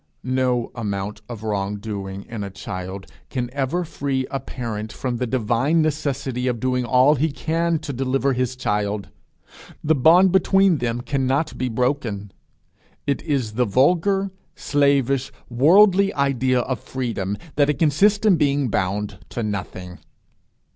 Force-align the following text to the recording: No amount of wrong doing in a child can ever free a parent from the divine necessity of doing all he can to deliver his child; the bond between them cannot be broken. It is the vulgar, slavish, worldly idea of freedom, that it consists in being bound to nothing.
No 0.23 0.71
amount 0.73 1.21
of 1.29 1.43
wrong 1.43 1.75
doing 1.77 2.23
in 2.27 2.43
a 2.43 2.49
child 2.49 3.05
can 3.29 3.51
ever 3.53 3.85
free 3.85 4.25
a 4.31 4.39
parent 4.39 4.91
from 4.91 5.17
the 5.17 5.27
divine 5.27 5.83
necessity 5.83 6.47
of 6.47 6.59
doing 6.59 6.85
all 6.85 7.13
he 7.13 7.31
can 7.31 7.77
to 7.77 7.93
deliver 7.93 8.33
his 8.33 8.55
child; 8.55 9.09
the 9.83 9.93
bond 9.93 10.31
between 10.31 10.79
them 10.79 11.01
cannot 11.01 11.55
be 11.55 11.69
broken. 11.69 12.31
It 13.05 13.21
is 13.21 13.51
the 13.53 13.65
vulgar, 13.65 14.31
slavish, 14.55 15.31
worldly 15.51 16.11
idea 16.15 16.61
of 16.61 16.79
freedom, 16.79 17.37
that 17.55 17.69
it 17.69 17.77
consists 17.77 18.25
in 18.25 18.37
being 18.37 18.69
bound 18.69 19.19
to 19.29 19.43
nothing. 19.43 19.99